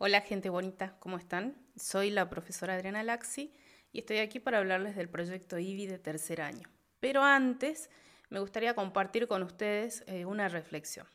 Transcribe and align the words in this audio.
Hola 0.00 0.20
gente 0.20 0.48
bonita, 0.48 0.94
¿cómo 1.00 1.16
están? 1.16 1.56
Soy 1.74 2.10
la 2.10 2.30
profesora 2.30 2.74
Adriana 2.74 3.02
Laxi 3.02 3.52
y 3.90 3.98
estoy 3.98 4.18
aquí 4.18 4.38
para 4.38 4.58
hablarles 4.58 4.94
del 4.94 5.08
proyecto 5.08 5.58
IBI 5.58 5.88
de 5.88 5.98
tercer 5.98 6.40
año. 6.40 6.68
Pero 7.00 7.24
antes 7.24 7.90
me 8.30 8.38
gustaría 8.38 8.74
compartir 8.74 9.26
con 9.26 9.42
ustedes 9.42 10.04
eh, 10.06 10.24
una 10.24 10.46
reflexión. 10.48 11.08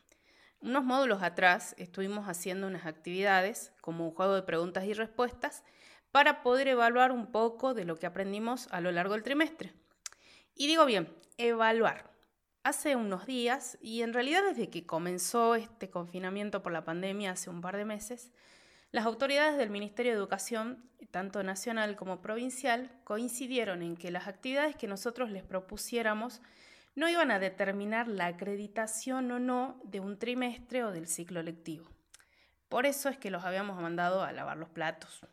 Unos 0.60 0.84
módulos 0.84 1.22
atrás 1.22 1.74
estuvimos 1.78 2.28
haciendo 2.28 2.66
unas 2.66 2.84
actividades 2.84 3.72
como 3.80 4.06
un 4.06 4.14
juego 4.14 4.34
de 4.34 4.42
preguntas 4.42 4.84
y 4.84 4.92
respuestas 4.92 5.64
para 6.10 6.42
poder 6.42 6.68
evaluar 6.68 7.10
un 7.10 7.32
poco 7.32 7.72
de 7.72 7.86
lo 7.86 7.96
que 7.96 8.04
aprendimos 8.04 8.68
a 8.70 8.82
lo 8.82 8.92
largo 8.92 9.14
del 9.14 9.22
trimestre. 9.22 9.72
Y 10.54 10.66
digo 10.66 10.84
bien, 10.84 11.08
evaluar. 11.38 12.10
Hace 12.64 12.96
unos 12.96 13.24
días, 13.24 13.78
y 13.80 14.02
en 14.02 14.12
realidad 14.12 14.42
desde 14.42 14.68
que 14.68 14.84
comenzó 14.84 15.54
este 15.54 15.88
confinamiento 15.88 16.62
por 16.62 16.72
la 16.72 16.84
pandemia 16.84 17.30
hace 17.30 17.48
un 17.48 17.62
par 17.62 17.78
de 17.78 17.86
meses, 17.86 18.30
las 18.94 19.06
autoridades 19.06 19.58
del 19.58 19.70
Ministerio 19.70 20.12
de 20.12 20.18
Educación, 20.18 20.88
tanto 21.10 21.42
nacional 21.42 21.96
como 21.96 22.20
provincial, 22.20 22.92
coincidieron 23.02 23.82
en 23.82 23.96
que 23.96 24.12
las 24.12 24.28
actividades 24.28 24.76
que 24.76 24.86
nosotros 24.86 25.32
les 25.32 25.42
propusiéramos 25.42 26.40
no 26.94 27.08
iban 27.08 27.32
a 27.32 27.40
determinar 27.40 28.06
la 28.06 28.26
acreditación 28.26 29.32
o 29.32 29.40
no 29.40 29.80
de 29.82 29.98
un 29.98 30.16
trimestre 30.16 30.84
o 30.84 30.92
del 30.92 31.08
ciclo 31.08 31.42
lectivo. 31.42 31.90
Por 32.68 32.86
eso 32.86 33.08
es 33.08 33.18
que 33.18 33.32
los 33.32 33.42
habíamos 33.42 33.82
mandado 33.82 34.22
a 34.22 34.30
lavar 34.30 34.58
los 34.58 34.68
platos. 34.68 35.26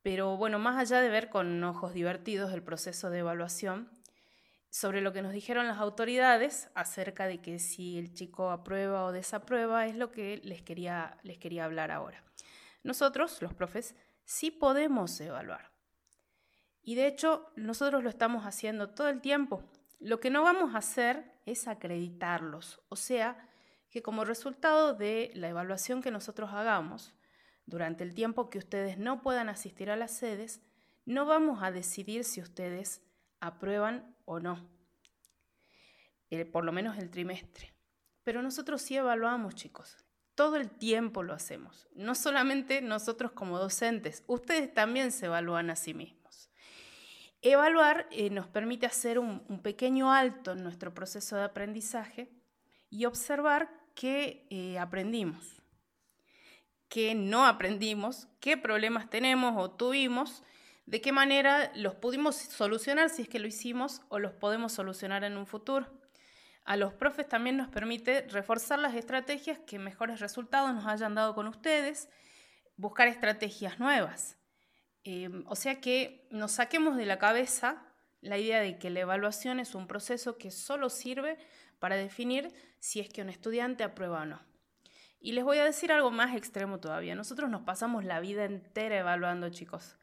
Pero 0.00 0.38
bueno, 0.38 0.58
más 0.58 0.78
allá 0.78 1.02
de 1.02 1.10
ver 1.10 1.28
con 1.28 1.62
ojos 1.62 1.92
divertidos 1.92 2.54
el 2.54 2.62
proceso 2.62 3.10
de 3.10 3.18
evaluación, 3.18 3.90
sobre 4.70 5.02
lo 5.02 5.12
que 5.12 5.20
nos 5.20 5.34
dijeron 5.34 5.66
las 5.66 5.76
autoridades 5.76 6.70
acerca 6.74 7.26
de 7.26 7.42
que 7.42 7.58
si 7.58 7.98
el 7.98 8.14
chico 8.14 8.50
aprueba 8.50 9.04
o 9.04 9.12
desaprueba 9.12 9.84
es 9.84 9.94
lo 9.94 10.10
que 10.10 10.40
les 10.42 10.62
quería, 10.62 11.18
les 11.22 11.36
quería 11.36 11.66
hablar 11.66 11.90
ahora. 11.90 12.24
Nosotros, 12.82 13.40
los 13.42 13.54
profes, 13.54 13.94
sí 14.24 14.50
podemos 14.50 15.20
evaluar. 15.20 15.72
Y 16.82 16.96
de 16.96 17.06
hecho, 17.06 17.50
nosotros 17.54 18.02
lo 18.02 18.10
estamos 18.10 18.44
haciendo 18.44 18.90
todo 18.90 19.08
el 19.08 19.20
tiempo. 19.20 19.62
Lo 20.00 20.18
que 20.18 20.30
no 20.30 20.42
vamos 20.42 20.74
a 20.74 20.78
hacer 20.78 21.40
es 21.46 21.68
acreditarlos. 21.68 22.80
O 22.88 22.96
sea, 22.96 23.48
que 23.90 24.02
como 24.02 24.24
resultado 24.24 24.94
de 24.94 25.30
la 25.34 25.48
evaluación 25.48 26.02
que 26.02 26.10
nosotros 26.10 26.50
hagamos, 26.52 27.14
durante 27.66 28.02
el 28.02 28.14
tiempo 28.14 28.50
que 28.50 28.58
ustedes 28.58 28.98
no 28.98 29.22
puedan 29.22 29.48
asistir 29.48 29.90
a 29.90 29.96
las 29.96 30.10
sedes, 30.10 30.60
no 31.04 31.24
vamos 31.24 31.62
a 31.62 31.70
decidir 31.70 32.24
si 32.24 32.40
ustedes 32.40 33.02
aprueban 33.38 34.16
o 34.24 34.40
no, 34.40 34.68
eh, 36.30 36.44
por 36.44 36.64
lo 36.64 36.72
menos 36.72 36.98
el 36.98 37.10
trimestre. 37.10 37.74
Pero 38.24 38.42
nosotros 38.42 38.82
sí 38.82 38.96
evaluamos, 38.96 39.54
chicos 39.54 39.96
todo 40.42 40.56
el 40.56 40.70
tiempo 40.70 41.22
lo 41.22 41.34
hacemos. 41.34 41.86
No 41.94 42.16
solamente 42.16 42.82
nosotros 42.82 43.30
como 43.30 43.60
docentes, 43.60 44.24
ustedes 44.26 44.74
también 44.74 45.12
se 45.12 45.26
evalúan 45.26 45.70
a 45.70 45.76
sí 45.76 45.94
mismos. 45.94 46.50
Evaluar 47.42 48.08
eh, 48.10 48.28
nos 48.28 48.48
permite 48.48 48.86
hacer 48.86 49.20
un, 49.20 49.38
pequeño 49.62 50.12
alto 50.12 50.50
en 50.50 50.64
nuestro 50.64 50.92
proceso 50.94 51.36
de 51.36 51.44
aprendizaje 51.44 52.28
y 52.90 53.04
observar 53.04 53.70
qué 53.94 54.48
eh, 54.50 54.80
aprendimos, 54.80 55.62
qué 56.88 57.14
no 57.14 57.46
aprendimos, 57.46 58.26
qué 58.40 58.56
problemas 58.56 59.10
tenemos 59.10 59.54
o 59.56 59.70
tuvimos, 59.70 60.42
de 60.86 61.00
qué 61.00 61.12
manera 61.12 61.70
los 61.76 61.94
pudimos 61.94 62.34
solucionar 62.34 63.10
si 63.10 63.22
es 63.22 63.28
que 63.28 63.38
lo 63.38 63.46
hicimos 63.46 64.02
o 64.08 64.18
los 64.18 64.32
podemos 64.32 64.72
solucionar 64.72 65.22
en 65.22 65.36
un 65.36 65.46
futuro 65.46 66.01
a 66.64 66.76
los 66.76 66.92
profes 66.94 67.28
también 67.28 67.56
nos 67.56 67.68
permite 67.68 68.22
reforzar 68.28 68.78
las 68.78 68.94
estrategias 68.94 69.58
que 69.60 69.78
mejores 69.78 70.20
resultados 70.20 70.72
nos 70.74 70.86
hayan 70.86 71.14
dado 71.14 71.34
con 71.34 71.48
ustedes, 71.48 72.08
buscar 72.76 73.08
estrategias 73.08 73.78
nuevas. 73.80 74.38
Em, 75.04 75.44
o 75.48 75.56
sea 75.56 75.80
que 75.80 76.28
nos 76.30 76.52
saquemos 76.52 76.96
de 76.96 77.06
la 77.06 77.18
cabeza 77.18 77.84
la 78.20 78.38
idea 78.38 78.60
de 78.60 78.78
que 78.78 78.90
la 78.90 79.00
evaluación 79.00 79.58
es 79.58 79.74
un 79.74 79.88
proceso 79.88 80.38
que 80.38 80.52
solo 80.52 80.88
sirve 80.88 81.38
para 81.80 81.96
definir 81.96 82.54
si 82.78 83.00
es 83.00 83.08
que 83.08 83.22
un 83.22 83.28
estudiante 83.28 83.82
aprueba 83.82 84.22
o 84.22 84.24
no. 84.24 84.40
Y 85.20 85.32
les 85.32 85.44
voy 85.44 85.58
a 85.58 85.64
decir 85.64 85.92
algo 85.92 86.10
más 86.12 86.36
extremo 86.36 86.78
todavía. 86.78 87.16
Nosotros 87.16 87.50
nos 87.50 87.62
pasamos 87.62 88.04
la 88.04 88.20
vida 88.20 88.44
entera 88.44 88.98
evaluando, 88.98 89.50
chicos. 89.50 89.96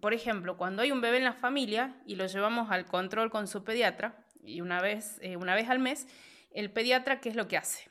Por 0.00 0.14
ejemplo, 0.14 0.56
cuando 0.56 0.82
hay 0.82 0.92
un 0.92 1.00
bebé 1.00 1.18
en 1.18 1.24
la 1.24 1.32
familia 1.32 1.96
y 2.06 2.16
lo 2.16 2.26
llevamos 2.26 2.70
al 2.70 2.86
control 2.86 3.30
con 3.30 3.48
su 3.48 3.64
pediatra, 3.64 4.24
y 4.42 4.60
una 4.60 4.80
vez, 4.80 5.18
eh, 5.22 5.36
una 5.36 5.54
vez 5.54 5.68
al 5.68 5.78
mes, 5.78 6.06
el 6.50 6.70
pediatra, 6.70 7.20
¿qué 7.20 7.28
es 7.28 7.36
lo 7.36 7.48
que 7.48 7.56
hace? 7.56 7.90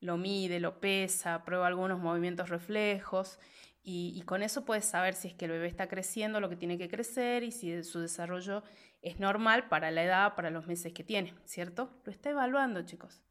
Lo 0.00 0.16
mide, 0.16 0.60
lo 0.60 0.80
pesa, 0.80 1.44
prueba 1.44 1.66
algunos 1.66 1.98
movimientos 2.00 2.48
reflejos 2.48 3.38
y, 3.82 4.22
con 4.22 4.42
eso 4.42 4.64
puedes 4.64 4.84
saber 4.84 5.14
si 5.14 5.28
es 5.28 5.34
que 5.34 5.46
el 5.46 5.52
bebé 5.52 5.66
está 5.66 5.88
creciendo 5.88 6.40
lo 6.40 6.48
que 6.48 6.56
tiene 6.56 6.78
que 6.78 6.88
crecer 6.88 7.42
y 7.42 7.50
si 7.50 7.82
su 7.82 8.00
desarrollo 8.00 8.62
es 9.00 9.18
normal 9.18 9.68
para 9.68 9.90
la 9.90 10.04
edad, 10.04 10.34
para 10.34 10.50
los 10.50 10.66
meses 10.66 10.92
que 10.92 11.02
tiene, 11.02 11.34
¿cierto? 11.44 11.90
Lo 12.04 12.12
está 12.12 12.30
evaluando, 12.30 12.82
chicos. 12.82 13.22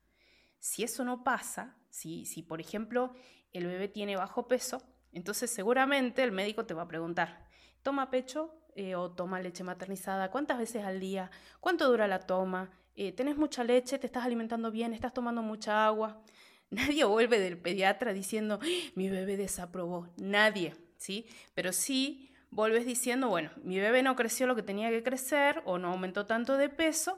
Si 0.57 0.83
eso 0.83 1.05
no 1.05 1.23
pasa, 1.23 1.77
si, 1.89 2.25
si 2.25 2.41
por 2.41 2.59
ejemplo 2.59 3.13
el 3.53 3.67
bebé 3.67 3.87
tiene 3.87 4.15
bajo 4.15 4.47
peso, 4.47 4.81
entonces 5.11 5.51
seguramente 5.51 6.23
el 6.23 6.31
médico 6.31 6.65
te 6.65 6.73
va 6.73 6.83
a 6.83 6.87
preguntar, 6.87 7.47
¿toma 7.89 8.11
pecho? 8.11 8.53
Eh, 8.75 8.93
o 8.93 9.09
toma 9.09 9.41
leche 9.41 9.63
maternizada, 9.63 10.29
cuántas 10.29 10.59
veces 10.59 10.85
al 10.85 10.99
día, 10.99 11.31
cuánto 11.59 11.89
dura 11.89 12.07
la 12.07 12.19
toma, 12.19 12.69
eh, 12.95 13.11
tenés 13.13 13.35
mucha 13.35 13.63
leche, 13.63 13.97
te 13.97 14.05
estás 14.05 14.23
alimentando 14.23 14.69
bien, 14.69 14.93
estás 14.93 15.11
tomando 15.11 15.41
mucha 15.41 15.87
agua. 15.87 16.21
Nadie 16.69 17.03
vuelve 17.03 17.39
del 17.39 17.57
pediatra 17.57 18.13
diciendo, 18.13 18.59
¡Ah! 18.61 18.65
mi 18.93 19.09
bebé 19.09 19.37
desaprobó, 19.37 20.07
nadie, 20.17 20.75
¿sí? 20.97 21.25
Pero 21.55 21.73
sí 21.73 22.31
vuelves 22.51 22.85
diciendo, 22.85 23.27
bueno, 23.27 23.49
mi 23.63 23.79
bebé 23.79 24.03
no 24.03 24.15
creció 24.15 24.45
lo 24.45 24.55
que 24.55 24.61
tenía 24.61 24.91
que 24.91 25.01
crecer 25.01 25.63
o 25.65 25.79
no 25.79 25.87
aumentó 25.87 26.27
tanto 26.27 26.57
de 26.57 26.69
peso, 26.69 27.17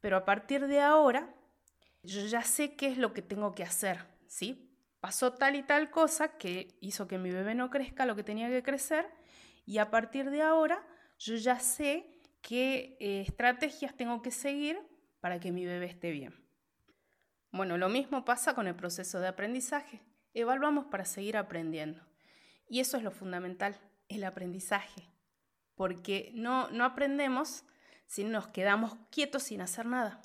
pero 0.00 0.16
a 0.16 0.24
partir 0.24 0.66
de 0.66 0.80
ahora 0.80 1.28
yo 2.02 2.24
ya 2.24 2.40
sé 2.40 2.74
qué 2.74 2.86
es 2.86 2.96
lo 2.96 3.12
que 3.12 3.20
tengo 3.20 3.54
que 3.54 3.64
hacer, 3.64 3.98
¿sí? 4.28 4.66
Pasó 5.00 5.34
tal 5.34 5.56
y 5.56 5.62
tal 5.62 5.90
cosa 5.90 6.38
que 6.38 6.74
hizo 6.80 7.06
que 7.06 7.18
mi 7.18 7.30
bebé 7.30 7.54
no 7.54 7.68
crezca 7.68 8.06
lo 8.06 8.16
que 8.16 8.24
tenía 8.24 8.48
que 8.48 8.62
crecer 8.62 9.22
y 9.64 9.78
a 9.78 9.90
partir 9.90 10.30
de 10.30 10.42
ahora 10.42 10.86
yo 11.18 11.36
ya 11.36 11.58
sé 11.58 12.20
qué 12.42 12.96
eh, 13.00 13.22
estrategias 13.22 13.96
tengo 13.96 14.22
que 14.22 14.30
seguir 14.30 14.78
para 15.20 15.40
que 15.40 15.52
mi 15.52 15.64
bebé 15.64 15.86
esté 15.86 16.10
bien. 16.10 16.34
Bueno, 17.50 17.78
lo 17.78 17.88
mismo 17.88 18.24
pasa 18.24 18.54
con 18.54 18.66
el 18.66 18.74
proceso 18.74 19.20
de 19.20 19.28
aprendizaje. 19.28 20.02
Evaluamos 20.34 20.86
para 20.86 21.04
seguir 21.04 21.36
aprendiendo. 21.36 22.02
Y 22.68 22.80
eso 22.80 22.96
es 22.96 23.02
lo 23.02 23.10
fundamental, 23.10 23.80
el 24.08 24.24
aprendizaje. 24.24 25.08
Porque 25.76 26.32
no, 26.34 26.68
no 26.70 26.84
aprendemos 26.84 27.64
si 28.06 28.24
nos 28.24 28.48
quedamos 28.48 28.96
quietos 29.10 29.44
sin 29.44 29.60
hacer 29.60 29.86
nada. 29.86 30.20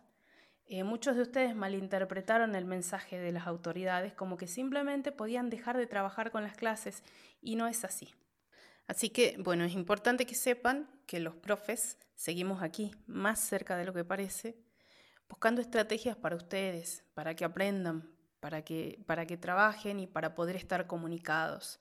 Eh, 0.66 0.84
muchos 0.84 1.16
de 1.16 1.24
ustedes 1.24 1.56
malinterpretaron 1.56 2.56
el 2.56 2.66
mensaje 2.66 3.20
de 3.20 3.32
las 3.32 3.48
autoridades 3.48 4.14
como 4.14 4.38
que 4.38 4.48
simplemente 4.48 5.12
podían 5.12 5.50
dejar 5.50 5.78
de 5.78 5.88
trabajar 5.88 6.32
con 6.32 6.44
las 6.44 6.56
clases 6.56 7.04
y 7.42 7.56
no 7.56 7.68
es 7.68 7.84
así. 7.86 8.14
Así 8.90 9.12
que, 9.12 9.36
bueno, 9.38 9.66
es 9.66 9.74
importante 9.74 10.26
que 10.26 10.34
sepan 10.34 10.90
que 11.06 11.20
los 11.20 11.36
profes 11.36 12.00
seguimos 12.16 12.64
aquí, 12.64 12.90
más 13.06 13.40
cerca 13.40 13.78
de 13.78 13.86
lo 13.86 13.94
que 13.94 14.04
parece, 14.04 14.58
buscando 15.30 15.62
estrategias 15.62 16.18
para 16.18 16.36
ustedes, 16.36 17.04
para 17.14 17.36
que 17.36 17.46
aprendan, 17.46 18.10
para 18.40 18.64
que, 18.64 19.00
para 19.06 19.28
que 19.28 19.38
trabajen 19.38 20.00
y 20.00 20.08
para 20.08 20.34
poder 20.34 20.56
estar 20.56 20.88
comunicados. 20.88 21.80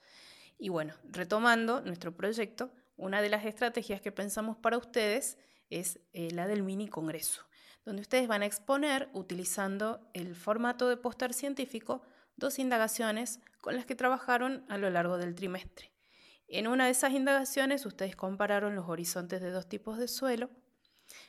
Y 0.59 0.69
bueno, 0.69 0.93
retomando 1.05 1.81
nuestro 1.81 2.15
proyecto, 2.15 2.71
una 2.99 3.23
de 3.23 3.31
las 3.31 3.47
estrategias 3.47 4.03
que 4.03 4.13
pensamos 4.13 4.59
para 4.59 4.77
ustedes 4.77 5.39
es 5.71 6.01
eh, 6.13 6.31
la 6.33 6.47
del 6.47 6.63
mini 6.63 6.89
congreso, 6.89 7.47
donde 7.87 8.03
ustedes 8.03 8.29
van 8.29 8.43
a 8.43 8.47
exponer, 8.47 9.09
utilizando 9.15 10.11
el 10.13 10.37
formato 10.37 10.91
de 10.91 10.99
póster 10.99 11.33
científico, 11.33 12.03
dos 12.37 12.59
indagaciones 12.59 13.41
con 13.63 13.77
las 13.77 13.87
que 13.87 13.95
trabajaron 13.95 14.67
a 14.69 14.77
lo 14.77 14.91
largo 14.91 15.17
del 15.17 15.35
trimestre. 15.35 15.91
En 16.51 16.67
una 16.67 16.87
de 16.87 16.93
esas 16.93 17.13
indagaciones 17.13 17.85
ustedes 17.85 18.17
compararon 18.17 18.75
los 18.75 18.89
horizontes 18.89 19.43
de 19.43 19.51
dos 19.51 19.69
tipos 19.69 19.99
de 19.99 20.09
suelo 20.09 20.49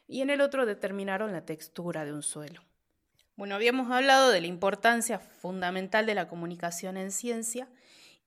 y 0.08 0.22
en 0.22 0.30
el 0.30 0.40
otro 0.40 0.66
determinaron 0.66 1.34
la 1.34 1.46
textura 1.46 2.06
de 2.06 2.14
un 2.14 2.24
suelo. 2.24 2.62
Bueno, 3.36 3.56
habíamos 3.56 3.92
hablado 3.92 4.30
de 4.30 4.40
la 4.40 4.48
importancia 4.48 5.20
fundamental 5.20 6.06
de 6.06 6.16
la 6.16 6.30
comunicación 6.30 6.96
en 6.96 7.12
ciencia 7.12 7.68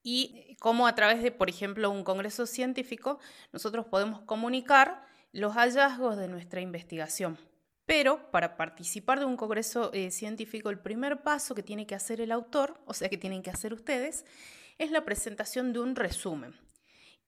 y 0.03 0.57
cómo 0.61 0.87
a 0.87 0.95
través 0.95 1.23
de, 1.23 1.33
por 1.33 1.49
ejemplo, 1.49 1.91
un 1.91 2.05
congreso 2.05 2.47
científico, 2.47 3.19
nosotros 3.53 3.87
podemos 3.87 4.21
comunicar 4.23 5.07
los 5.33 5.55
hallazgos 5.55 6.19
de 6.19 6.29
nuestra 6.29 6.61
investigación. 6.61 7.39
Pero 7.87 8.31
para 8.31 8.57
participar 8.57 9.19
de 9.19 9.25
un 9.25 9.37
congreso 9.37 9.93
eh, 9.93 10.11
científico, 10.11 10.71
el 10.71 10.79
primer 10.79 11.23
paso 11.23 11.55
que 11.55 11.63
tiene 11.63 11.87
que 11.87 11.95
hacer 11.95 12.21
el 12.21 12.33
autor, 12.33 12.81
o 12.85 12.95
sea 12.95 13.09
que 13.09 13.19
tienen 13.19 13.43
que 13.43 13.51
hacer 13.51 13.73
ustedes, 13.73 14.25
es 14.79 14.91
la 14.91 15.05
presentación 15.05 15.73
de 15.73 15.81
un 15.81 15.97
resumen. 15.97 16.55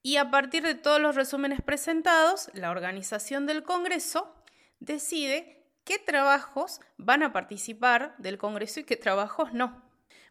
Y 0.06 0.19
a 0.19 0.31
partir 0.31 0.62
de 0.62 0.75
todos 0.75 1.01
los 1.01 1.17
resúmenes 1.17 1.62
presentados, 1.62 2.51
la 2.53 2.71
organización 2.71 3.47
del 3.47 3.62
Congreso 3.62 4.35
decide 4.79 5.65
qué 5.83 5.99
trabajos 5.99 6.83
van 6.99 7.23
a 7.23 7.33
participar 7.33 8.15
del 8.19 8.37
Congreso 8.37 8.81
y 8.81 8.85
qué 8.85 8.97
trabajos 8.97 9.55
no. 9.55 9.83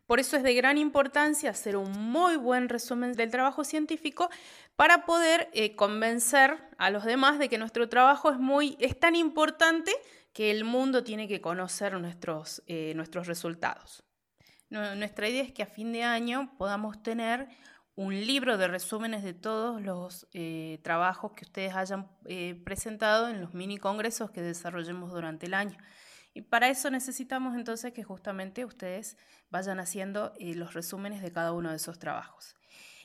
Por 0.05 0.19
eso 0.19 0.37
es 0.37 0.43
de 0.43 0.53
gran 0.53 0.77
importancia 0.77 1.49
hacer 1.49 1.75
un 1.75 1.91
muy 1.91 2.35
buen 2.35 2.69
resumen 2.69 3.13
del 3.13 3.31
trabajo 3.31 3.63
científico 3.63 4.29
para 4.75 5.05
poder 5.05 5.49
eh, 5.53 5.75
convencer 5.75 6.55
a 6.77 6.91
los 6.91 7.03
demás 7.03 7.39
de 7.39 7.49
que 7.49 7.57
nuestro 7.57 7.89
trabajo 7.89 8.29
es, 8.29 8.37
muy, 8.37 8.77
es 8.79 8.99
tan 8.99 9.15
importante 9.15 9.91
que 10.33 10.51
el 10.51 10.65
mundo 10.65 11.03
tiene 11.03 11.27
que 11.27 11.41
conocer 11.41 11.99
nuestros, 11.99 12.61
eh, 12.67 12.93
nuestros 12.95 13.25
resultados. 13.25 14.03
Nuestra 14.69 15.29
idea 15.29 15.43
es 15.43 15.51
que 15.51 15.61
a 15.61 15.67
fin 15.67 15.93
de 15.93 16.03
año 16.03 16.51
podamos 16.57 17.01
tener 17.03 17.47
un 17.95 18.13
libro 18.25 18.57
de 18.57 18.67
resúmenes 18.67 19.23
de 19.23 19.33
todos 19.33 19.81
los 19.81 20.27
eh, 20.33 20.79
trabajos 20.83 21.33
que 21.33 21.45
ustedes 21.45 21.75
hayan 21.75 22.07
presentado 22.63 23.29
en 23.29 23.41
los 23.41 23.53
mini 23.53 23.77
congresos 23.77 24.31
que 24.31 24.41
desarrollemos 24.41 25.11
durante 25.11 25.45
el 25.45 25.53
año. 25.53 25.77
Y 26.33 26.41
para 26.41 26.69
eso 26.69 26.89
necesitamos 26.89 27.55
entonces 27.55 27.93
que 27.93 28.03
justamente 28.03 28.65
ustedes 28.65 29.17
vayan 29.51 29.79
haciendo 29.79 30.33
eh, 30.39 30.55
los 30.55 30.73
resúmenes 30.73 31.21
de 31.21 31.31
cada 31.31 31.53
uno 31.53 31.69
de 31.69 31.75
esos 31.75 31.99
trabajos. 31.99 32.55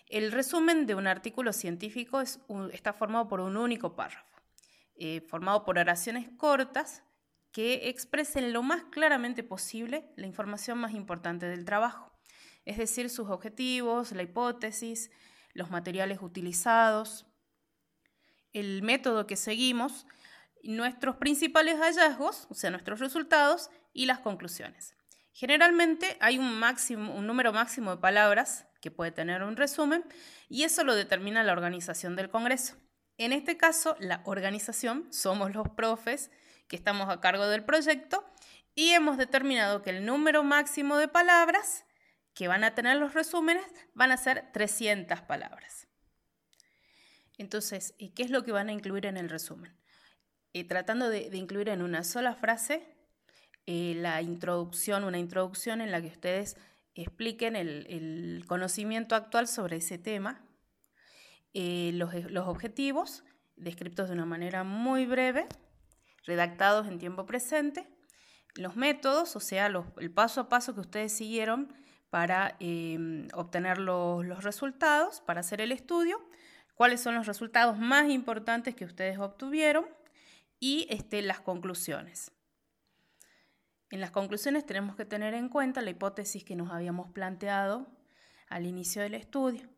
El 0.08 0.32
resumen 0.32 0.86
de 0.86 0.94
un 0.94 1.06
artículo 1.06 1.52
científico 1.52 2.22
está 2.22 2.94
formado 2.94 3.28
por 3.28 3.40
un 3.40 3.58
único 3.58 3.94
párrafo, 3.94 4.40
eh, 4.96 5.20
formado 5.20 5.64
por 5.64 5.78
oraciones 5.78 6.30
cortas 6.38 7.02
que 7.52 7.90
expresen 7.90 8.54
lo 8.54 8.62
más 8.62 8.84
claramente 8.84 9.42
posible 9.42 10.10
la 10.16 10.26
información 10.26 10.78
más 10.78 10.92
importante 10.92 11.46
del 11.46 11.66
trabajo, 11.66 12.07
es 12.68 12.76
decir, 12.76 13.08
sus 13.08 13.30
objetivos, 13.30 14.12
la 14.12 14.22
hipótesis, 14.22 15.10
los 15.54 15.70
materiales 15.70 16.18
utilizados, 16.20 17.24
el 18.52 18.82
método 18.82 19.26
que 19.26 19.36
seguimos 19.36 20.06
nuestros 20.62 21.16
principales 21.16 21.78
hallazgos, 21.78 22.46
o 22.50 22.54
sea, 22.54 22.68
nuestros 22.68 23.00
resultados 23.00 23.70
y 23.94 24.04
las 24.04 24.18
conclusiones. 24.18 24.94
Generalmente 25.32 26.18
hay 26.20 26.38
un, 26.38 26.58
máximo, 26.58 27.14
un 27.14 27.26
número 27.26 27.54
máximo 27.54 27.92
de 27.92 28.02
palabras 28.02 28.66
que 28.82 28.90
puede 28.90 29.12
tener 29.12 29.42
un 29.44 29.56
resumen 29.56 30.04
y 30.50 30.64
eso 30.64 30.84
lo 30.84 30.94
determina 30.94 31.42
la 31.44 31.52
organización 31.52 32.16
del 32.16 32.28
Congreso. 32.28 32.76
En 33.16 33.32
este 33.32 33.56
caso, 33.56 33.96
la 33.98 34.20
organización 34.26 35.10
somos 35.10 35.54
los 35.54 35.70
profes 35.70 36.30
que 36.68 36.76
estamos 36.76 37.08
a 37.08 37.20
cargo 37.20 37.46
del 37.46 37.64
proyecto 37.64 38.30
y 38.74 38.90
hemos 38.90 39.16
determinado 39.16 39.80
que 39.80 39.88
el 39.88 40.04
número 40.04 40.44
máximo 40.44 40.98
de 40.98 41.08
palabras 41.08 41.86
que 42.38 42.46
van 42.46 42.62
a 42.62 42.72
tener 42.72 42.96
los 42.98 43.14
resúmenes 43.14 43.64
van 43.94 44.12
a 44.12 44.16
ser 44.16 44.52
300 44.52 45.22
palabras. 45.22 45.88
Entonces, 47.36 47.96
¿qué 47.98 48.22
es 48.22 48.30
lo 48.30 48.44
que 48.44 48.52
van 48.52 48.68
a 48.68 48.72
incluir 48.72 49.06
en 49.06 49.16
el 49.16 49.28
resumen? 49.28 49.76
Eh, 50.52 50.62
tratando 50.62 51.08
de, 51.10 51.36
incluir 51.36 51.68
en 51.68 51.82
una 51.82 52.04
sola 52.04 52.36
frase 52.36 52.94
eh, 53.66 53.94
la 53.96 54.22
introducción, 54.22 55.02
una 55.02 55.18
introducción 55.18 55.80
en 55.80 55.90
la 55.90 56.00
que 56.00 56.06
ustedes 56.06 56.56
expliquen 56.94 57.56
el, 57.56 58.44
conocimiento 58.46 59.16
actual 59.16 59.48
sobre 59.48 59.78
ese 59.78 59.98
tema, 59.98 60.40
eh, 61.54 61.90
los, 61.94 62.14
objetivos, 62.46 63.24
descritos 63.56 64.10
de 64.10 64.14
una 64.14 64.26
manera 64.26 64.62
muy 64.62 65.06
breve, 65.06 65.48
redactados 66.24 66.86
en 66.86 67.00
tiempo 67.00 67.26
presente, 67.26 67.88
los 68.54 68.76
métodos, 68.76 69.34
o 69.34 69.40
sea, 69.40 69.66
el 69.66 70.12
paso 70.12 70.42
a 70.42 70.48
paso 70.48 70.72
que 70.74 70.82
ustedes 70.82 71.12
siguieron 71.12 71.76
para 72.10 72.56
obtener 73.34 73.78
los, 73.78 74.24
los 74.24 74.44
resultados, 74.44 75.20
para 75.20 75.40
hacer 75.40 75.60
el 75.60 75.72
estudio, 75.72 76.18
cuáles 76.74 77.00
son 77.00 77.14
los 77.14 77.26
resultados 77.26 77.78
más 77.78 78.08
importantes 78.08 78.74
que 78.74 78.84
ustedes 78.84 79.18
obtuvieron, 79.18 79.84
y 80.60 80.86
este, 80.90 81.22
las 81.22 81.40
conclusiones. 81.40 82.32
En 83.90 84.00
las 84.00 84.10
conclusiones 84.10 84.66
tenemos 84.66 84.96
que 84.96 85.04
tener 85.04 85.34
en 85.34 85.48
cuenta 85.48 85.80
la 85.82 85.90
hipótesis 85.90 86.44
que 86.44 86.56
nos 86.56 86.70
habíamos 86.70 87.10
planteado 87.10 87.86
al 88.48 88.66
inicio 88.66 89.02
del 89.02 89.14
estudio. 89.14 89.68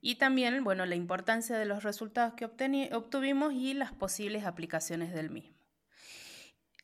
Y 0.00 0.16
también, 0.16 0.64
bueno, 0.64 0.84
la 0.84 0.96
importancia 0.96 1.56
de 1.56 1.64
los 1.64 1.84
resultados 1.84 2.34
que 2.34 2.44
obtuvimos 2.44 3.52
y 3.52 3.72
las 3.72 3.92
posibles 3.92 4.44
aplicaciones 4.44 5.12
del 5.12 5.30
mismo. 5.30 5.61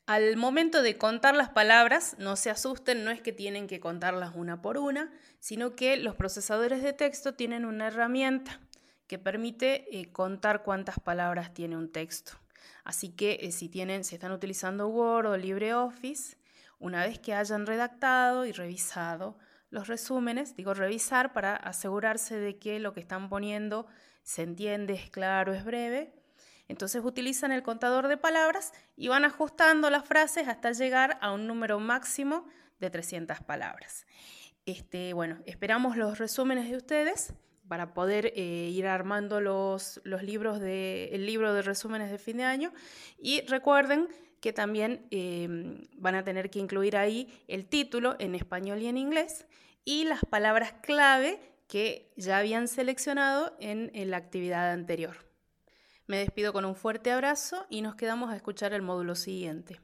Al 0.08 0.38
momento 0.38 0.80
de 0.80 0.96
contar 0.96 1.34
las 1.34 1.50
palabras, 1.50 2.16
no 2.18 2.36
se 2.36 2.48
asusten, 2.48 3.04
no 3.04 3.10
es 3.10 3.20
que 3.20 3.30
tienen 3.30 3.66
que 3.66 3.78
contarlas 3.78 4.32
una 4.34 4.62
por 4.62 4.78
una, 4.78 5.12
sino 5.38 5.76
que 5.76 5.98
los 5.98 6.14
procesadores 6.14 6.82
de 6.82 6.94
texto 6.94 7.34
tienen 7.34 7.66
una 7.66 7.88
herramienta 7.88 8.58
que 9.06 9.18
permite 9.18 9.84
eh, 9.94 10.10
contar 10.10 10.62
cuántas 10.62 10.98
palabras 10.98 11.52
tiene 11.52 11.76
un 11.76 11.92
texto. 11.92 12.32
Así 12.84 13.10
que 13.10 13.36
eh, 13.42 13.52
si, 13.52 13.68
tienen, 13.68 14.02
si 14.02 14.14
están 14.14 14.32
utilizando 14.32 14.88
Word 14.88 15.26
o 15.26 15.36
LibreOffice, 15.36 16.38
una 16.78 17.04
vez 17.04 17.18
que 17.18 17.34
hayan 17.34 17.66
redactado 17.66 18.46
y 18.46 18.52
revisado 18.52 19.36
los 19.68 19.88
resúmenes, 19.88 20.56
digo 20.56 20.72
revisar 20.72 21.34
para 21.34 21.54
asegurarse 21.54 22.38
de 22.38 22.58
que 22.58 22.78
lo 22.78 22.94
que 22.94 23.00
están 23.00 23.28
poniendo 23.28 23.86
se 24.22 24.40
entiende, 24.40 24.94
es 24.94 25.10
claro, 25.10 25.52
es 25.52 25.66
breve. 25.66 26.17
Entonces 26.68 27.02
utilizan 27.02 27.50
el 27.50 27.62
contador 27.62 28.08
de 28.08 28.18
palabras 28.18 28.72
y 28.96 29.08
van 29.08 29.24
ajustando 29.24 29.88
las 29.90 30.04
frases 30.06 30.48
hasta 30.48 30.72
llegar 30.72 31.18
a 31.22 31.32
un 31.32 31.46
número 31.46 31.80
máximo 31.80 32.46
de 32.78 32.90
300 32.90 33.40
palabras. 33.40 34.06
Este, 34.66 35.14
bueno, 35.14 35.38
esperamos 35.46 35.96
los 35.96 36.18
resúmenes 36.18 36.68
de 36.68 36.76
ustedes 36.76 37.32
para 37.68 37.94
poder 37.94 38.32
eh, 38.36 38.70
ir 38.70 38.86
armando 38.86 39.40
los, 39.40 40.00
libros 40.04 40.60
el 40.62 41.26
libro 41.26 41.54
de 41.54 41.62
resúmenes 41.62 42.10
de 42.10 42.18
fin 42.18 42.36
de 42.36 42.44
año. 42.44 42.72
Y 43.18 43.40
recuerden 43.42 44.08
que 44.40 44.52
también 44.52 45.06
em, 45.10 45.86
van 45.96 46.14
a 46.14 46.22
tener 46.22 46.50
que 46.50 46.58
incluir 46.58 46.96
ahí 46.96 47.28
el 47.48 47.66
título 47.66 48.16
en 48.18 48.34
español 48.34 48.80
y 48.80 48.86
en 48.86 48.98
inglés 48.98 49.46
y 49.84 50.04
las 50.04 50.20
palabras 50.24 50.74
clave 50.82 51.40
que 51.66 52.12
ya 52.16 52.38
habían 52.38 52.68
seleccionado 52.68 53.56
en 53.58 54.10
la 54.10 54.16
actividad 54.16 54.70
anterior. 54.70 55.27
Me 56.08 56.16
despido 56.16 56.54
con 56.54 56.64
un 56.64 56.74
fuerte 56.74 57.12
abrazo 57.12 57.66
y 57.68 57.82
nos 57.82 57.94
quedamos 57.94 58.30
a 58.30 58.36
escuchar 58.36 58.72
el 58.72 58.80
módulo 58.80 59.14
siguiente. 59.14 59.78